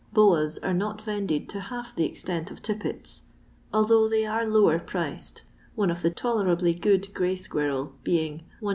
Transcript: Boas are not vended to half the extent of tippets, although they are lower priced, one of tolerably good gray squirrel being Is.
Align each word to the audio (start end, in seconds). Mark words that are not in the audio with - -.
Boas 0.11 0.57
are 0.63 0.73
not 0.73 0.99
vended 0.99 1.47
to 1.49 1.59
half 1.59 1.95
the 1.95 2.05
extent 2.07 2.49
of 2.49 2.63
tippets, 2.63 3.21
although 3.71 4.07
they 4.09 4.25
are 4.25 4.47
lower 4.47 4.79
priced, 4.79 5.43
one 5.75 5.91
of 5.91 6.03
tolerably 6.15 6.73
good 6.73 7.13
gray 7.13 7.35
squirrel 7.35 7.93
being 8.03 8.39
Is. 8.63 8.67